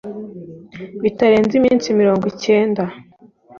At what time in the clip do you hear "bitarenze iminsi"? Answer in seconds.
1.03-1.97